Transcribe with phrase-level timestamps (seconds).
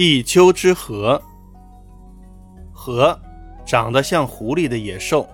[0.00, 1.20] 一丘之貉，
[2.72, 3.18] 貉
[3.66, 5.28] 长得像狐狸的野兽，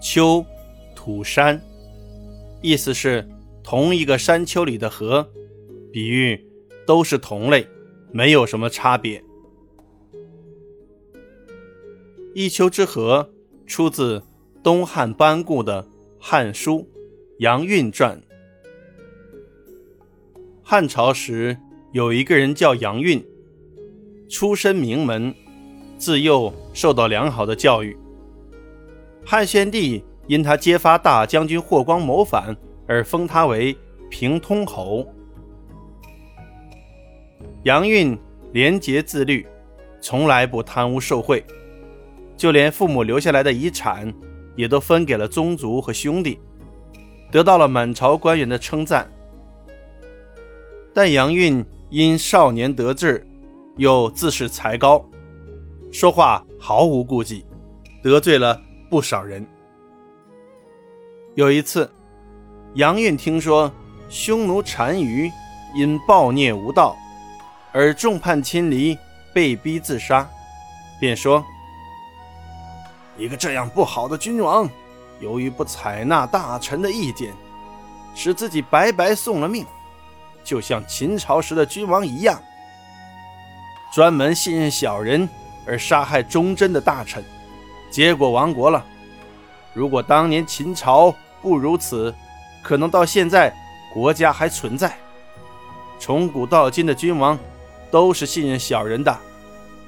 [0.00, 0.46] 丘
[0.94, 1.60] 土山，
[2.62, 3.28] 意思是
[3.64, 5.26] 同一个山丘里的貉，
[5.92, 6.40] 比喻
[6.86, 7.66] 都是同类，
[8.12, 9.20] 没有什么差别。
[12.32, 13.28] 一丘之貉
[13.66, 14.22] 出自
[14.62, 15.82] 东汉班固的
[16.16, 16.78] 《汉书·
[17.40, 18.16] 杨运传》。
[20.62, 21.58] 汉朝时
[21.90, 23.20] 有一个人叫杨运。
[24.30, 25.34] 出身名门，
[25.98, 27.98] 自幼受到良好的教育。
[29.26, 32.56] 汉宣帝因他揭发大将军霍光谋反，
[32.86, 33.76] 而封他为
[34.08, 35.04] 平通侯。
[37.64, 38.16] 杨运
[38.52, 39.44] 廉洁自律，
[40.00, 41.44] 从来不贪污受贿，
[42.36, 44.14] 就连父母留下来的遗产
[44.54, 46.38] 也都分给了宗族和兄弟，
[47.32, 49.10] 得到了满朝官员的称赞。
[50.94, 53.26] 但杨运因少年得志。
[53.80, 55.02] 又自恃才高，
[55.90, 57.46] 说话毫无顾忌，
[58.02, 59.46] 得罪了不少人。
[61.34, 61.90] 有一次，
[62.74, 63.72] 杨运听说
[64.10, 65.32] 匈奴单于
[65.74, 66.94] 因暴虐无道
[67.72, 68.98] 而众叛亲离，
[69.32, 70.28] 被逼自杀，
[71.00, 71.42] 便说
[73.16, 74.68] ：“一个这样不好的君王，
[75.20, 77.32] 由于不采纳大臣的意见，
[78.14, 79.64] 使自己白白送了命，
[80.44, 82.38] 就像秦朝时的君王一样。”
[83.92, 85.28] 专门信任小人
[85.66, 87.24] 而杀害忠贞的大臣，
[87.90, 88.84] 结果亡国了。
[89.74, 92.14] 如果当年秦朝不如此，
[92.62, 93.52] 可能到现在
[93.92, 94.96] 国家还存在。
[95.98, 97.36] 从古到今的君王
[97.90, 99.16] 都是信任小人的，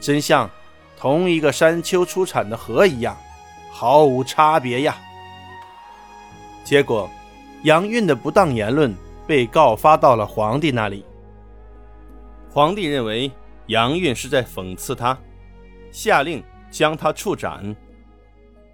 [0.00, 0.50] 真像
[0.98, 3.16] 同一个山丘出产的河一样，
[3.70, 4.96] 毫无差别呀。
[6.64, 7.08] 结果，
[7.62, 8.92] 杨运的不当言论
[9.24, 11.04] 被告发到了皇帝那里。
[12.50, 13.30] 皇帝认为。
[13.68, 15.18] 杨运是在讽刺他，
[15.90, 17.74] 下令将他处斩。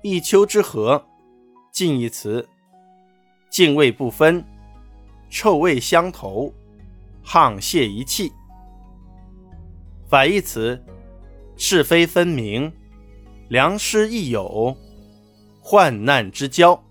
[0.02, 1.02] 一丘之貉，
[1.70, 2.48] 近义词：
[3.50, 4.44] 泾渭不分，
[5.28, 6.52] 臭味相投，
[7.24, 8.32] 沆瀣一气。
[10.08, 10.82] 反义词：
[11.56, 12.72] 是非分明，
[13.48, 14.76] 良师益友，
[15.60, 16.82] 患难之交。